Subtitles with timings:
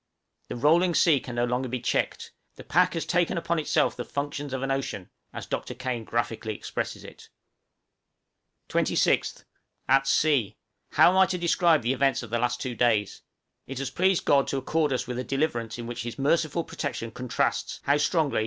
[0.47, 4.03] The rolling sea can no longer be checked; "the pack has taken upon itself the
[4.03, 5.75] functions of an ocean," as Dr.
[5.75, 7.29] Kane graphically expresses it.
[8.69, 9.43] 26th.
[9.87, 10.57] At sea!
[10.93, 13.21] How am I to describe the events of the last two days?
[13.67, 17.11] It has pleased God to accord to us a deliverance in which His merciful protection
[17.11, 18.39] contrasts how strongly!